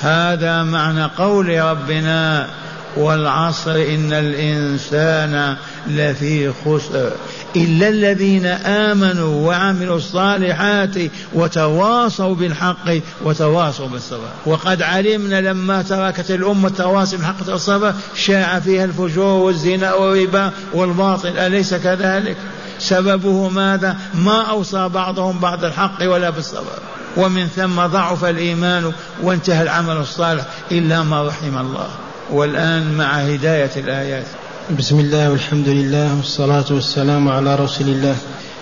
هذا 0.00 0.62
معنى 0.62 1.04
قول 1.04 1.60
ربنا 1.60 2.48
والعصر 2.96 3.74
إن 3.74 4.12
الإنسان 4.12 5.56
لفي 5.86 6.52
خسر 6.64 7.12
إلا 7.56 7.88
الذين 7.88 8.46
آمنوا 8.46 9.48
وعملوا 9.48 9.96
الصالحات 9.96 10.94
وتواصوا 11.34 12.34
بالحق 12.34 12.90
وتواصوا 13.24 13.88
بالصبر. 13.88 14.28
وقد 14.46 14.82
علمنا 14.82 15.40
لما 15.40 15.82
تركت 15.82 16.30
الأمة 16.30 16.68
التواصي 16.68 17.16
بالحق 17.16 17.48
والصبر 17.48 17.94
شاع 18.14 18.60
فيها 18.60 18.84
الفجور 18.84 19.42
والزنا 19.42 19.94
والربا 19.94 20.50
والباطل. 20.74 21.38
أليس 21.38 21.74
كذلك؟ 21.74 22.36
سببه 22.78 23.48
ماذا؟ 23.48 23.96
ما 24.14 24.42
أوصى 24.42 24.88
بعضهم 24.88 25.38
بعض 25.38 25.64
الحق 25.64 26.02
ولا 26.02 26.30
بالصبر. 26.30 26.78
ومن 27.16 27.46
ثم 27.46 27.86
ضعف 27.86 28.24
الإيمان 28.24 28.92
وانتهى 29.22 29.62
العمل 29.62 29.96
الصالح 29.96 30.44
إلا 30.70 31.02
ما 31.02 31.28
رحم 31.28 31.58
الله. 31.58 31.88
والآن 32.30 32.94
مع 32.94 33.12
هداية 33.12 33.70
الآيات. 33.76 34.26
بسم 34.70 35.00
الله 35.00 35.30
والحمد 35.30 35.68
لله 35.68 36.16
والصلاة 36.16 36.64
والسلام 36.70 37.28
على 37.28 37.54
رسول 37.54 37.88
الله. 37.88 38.16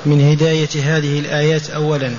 من 0.07 0.21
هداية 0.31 0.69
هذه 0.85 1.19
الآيات 1.21 1.71
أولا 1.71 2.13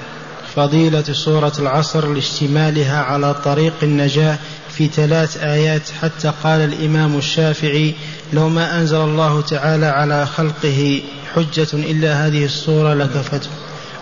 فضيلة 0.55 1.03
سورة 1.03 1.53
العصر 1.59 2.13
لاشتمالها 2.13 3.01
على 3.01 3.33
طريق 3.33 3.73
النجاة 3.83 4.37
في 4.69 4.87
ثلاث 4.87 5.37
آيات 5.37 5.81
حتى 6.01 6.33
قال 6.43 6.61
الإمام 6.61 7.17
الشافعي 7.17 7.93
لو 8.33 8.49
ما 8.49 8.79
أنزل 8.79 8.97
الله 8.97 9.41
تعالى 9.41 9.85
على 9.85 10.25
خلقه 10.25 11.01
حجة 11.35 11.73
إلا 11.73 12.27
هذه 12.27 12.45
الصورة 12.45 12.93
لكفته. 12.93 13.49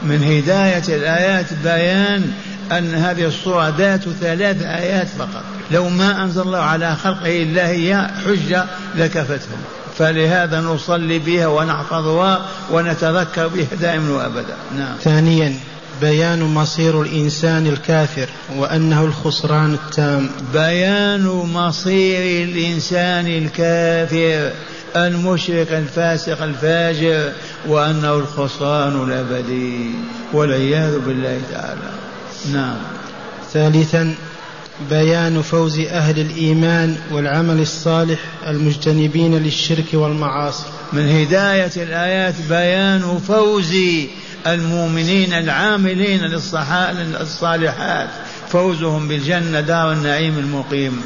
من 0.02 0.24
هداية 0.24 0.96
الآيات 0.96 1.54
بيان 1.63 2.32
أن 2.72 2.96
هذه 2.96 3.26
الصورة 3.26 3.76
ذات 3.78 4.04
ثلاث 4.22 4.62
آيات 4.62 5.08
فقط. 5.08 5.43
لو 5.74 5.90
ما 5.90 6.24
أنزل 6.24 6.42
الله 6.42 6.58
على 6.58 6.96
خلقه 6.96 7.44
إلا 7.44 7.68
هي 7.68 8.10
حجة 8.26 8.66
لكفتهم. 8.96 9.60
فلهذا 9.98 10.62
نصلي 10.62 11.20
بها 11.20 11.48
ونحفظها 11.48 12.46
ونتذكر 12.72 13.48
بها 13.48 13.68
دائما 13.82 14.12
وأبدا. 14.12 14.56
نعم. 14.78 14.96
ثانيا 15.04 15.56
بيان 16.02 16.44
مصير 16.44 17.02
الإنسان 17.02 17.68
الكافر 17.68 18.30
وأنه 18.56 19.06
الخسران 19.06 19.74
التام. 19.74 20.30
بيان 20.54 21.26
مصير 21.54 22.50
الإنسان 22.50 23.28
الكافر 23.28 24.52
المشرك 24.96 25.72
الفاسق 25.72 26.44
الفاجر 26.44 27.32
وأنه 27.68 28.14
الخسران 28.16 29.04
الأبدي 29.04 29.92
والعياذ 30.34 31.00
بالله 31.00 31.42
تعالى. 31.52 31.90
نعم. 32.54 32.78
ثالثا 33.54 34.16
بيان 34.90 35.42
فوز 35.42 35.80
أهل 35.80 36.20
الإيمان 36.20 36.98
والعمل 37.12 37.60
الصالح 37.62 38.20
المجتنبين 38.48 39.38
للشرك 39.38 39.86
والمعاصي. 39.94 40.64
من 40.94 41.10
هداية 41.10 41.72
الآيات 41.78 42.36
بيان 42.50 43.20
فوز 43.28 43.74
المؤمنين 44.48 45.34
العاملين 45.34 46.22
للصالحات. 46.22 48.10
فوزهم 48.50 49.08
بالجنة 49.08 49.62
دار 49.62 49.92
النعيم 49.92 50.38
المقيم. 50.38 51.02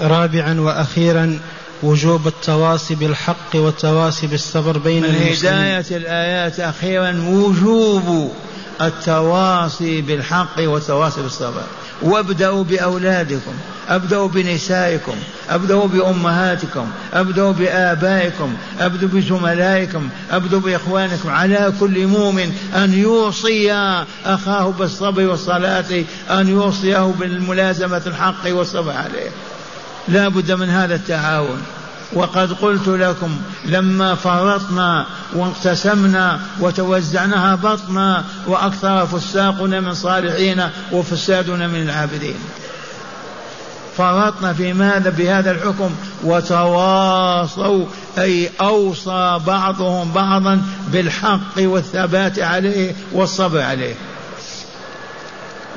رابعا 0.00 0.60
وأخيرا 0.60 1.38
وجوب 1.82 2.26
التواصي 2.26 2.94
بالحق 2.94 3.54
والتواصي 3.54 4.26
بالصبر 4.26 4.78
بين 4.78 5.02
من 5.02 5.08
المسلمين. 5.08 5.54
هداية 5.54 5.96
الآيات 5.96 6.60
أخيرا 6.60 7.24
وجوب 7.28 8.32
التواصي 8.80 10.00
بالحق 10.00 10.58
والتواصي 10.58 11.22
بالصبر. 11.22 11.62
وابدأوا 12.02 12.64
بأولادكم 12.64 13.52
أبدأوا 13.88 14.28
بنسائكم 14.28 15.14
أبدأوا 15.50 15.86
بأمهاتكم 15.86 16.90
أبدأوا 17.12 17.52
بآبائكم 17.52 18.56
أبدأوا 18.80 19.10
بزملائكم 19.10 20.08
أبدأوا 20.30 20.60
بإخوانكم. 20.60 21.30
على 21.30 21.72
كل 21.80 22.06
مؤمن 22.06 22.52
أن 22.76 22.94
يوصي 22.94 23.72
أخاه 24.24 24.70
بالصبر 24.78 25.26
والصلاة 25.26 26.04
أن 26.30 26.48
يوصيه 26.48 27.14
بالملازمة 27.20 28.02
الحق 28.06 28.46
والصبر 28.46 28.92
عليه. 28.92 29.30
لا 30.08 30.28
بد 30.28 30.52
من 30.52 30.68
هذا 30.68 30.94
التعاون. 30.94 31.62
وقد 32.12 32.52
قلت 32.52 32.88
لكم 32.88 33.36
لما 33.64 34.14
فرطنا 34.14 35.06
واقتسمنا 35.34 36.40
وتوزعناها 36.60 37.54
بطنا 37.54 38.24
وأكثر 38.46 39.06
فساقنا 39.06 39.80
من 39.80 39.94
صالحين 39.94 40.68
وفسادنا 40.92 41.66
من 41.66 41.82
العابدين. 41.82 42.36
فرطنا 43.96 44.52
في 44.52 44.72
ماذا؟ 44.72 45.10
بهذا 45.10 45.50
الحكم. 45.50 45.90
وتواصوا 46.24 47.86
أي 48.18 48.50
أوصى 48.60 49.40
بعضهم 49.46 50.12
بعضا 50.12 50.62
بالحق 50.88 51.58
والثبات 51.58 52.38
عليه 52.38 52.94
والصبر 53.12 53.60
عليه. 53.60 53.94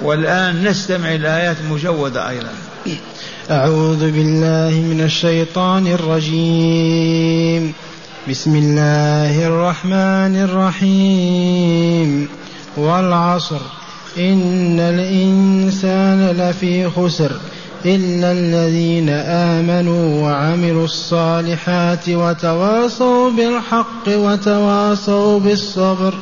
والآن 0.02 0.64
نستمع 0.64 1.16
الايات 1.16 1.58
مجودة 1.70 2.30
أيضا. 2.30 2.54
أعوذ 3.52 4.12
بالله 4.12 4.80
من 4.80 5.02
الشيطان 5.02 5.88
الرجيم. 5.88 7.74
بسم 8.30 8.56
الله 8.56 9.48
الرحمن 9.48 10.36
الرحيم. 10.36 12.28
والعصر. 12.78 13.60
إن 14.20 14.80
الإنسان 14.80 16.36
لفي 16.38 16.90
خسر 16.90 17.32
إلا 17.86 18.32
الذين 18.32 19.10
آمنوا 19.10 20.24
وعملوا 20.24 20.86
الصالحات 20.86 22.10
وتواصوا 22.10 23.32
بالحق 23.32 24.08
وتواصوا 24.08 25.40
بالصبر. 25.40 26.14